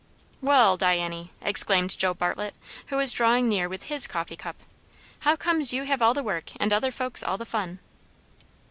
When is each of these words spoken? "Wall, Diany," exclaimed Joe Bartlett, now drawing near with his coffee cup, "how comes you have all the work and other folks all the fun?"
"Wall, 0.41 0.77
Diany," 0.79 1.29
exclaimed 1.43 1.95
Joe 1.95 2.15
Bartlett, 2.15 2.55
now 2.89 3.03
drawing 3.11 3.47
near 3.47 3.69
with 3.69 3.83
his 3.83 4.07
coffee 4.07 4.35
cup, 4.35 4.55
"how 5.19 5.35
comes 5.35 5.73
you 5.73 5.83
have 5.83 6.01
all 6.01 6.15
the 6.15 6.23
work 6.23 6.53
and 6.59 6.73
other 6.73 6.89
folks 6.89 7.21
all 7.21 7.37
the 7.37 7.45
fun?" 7.45 7.77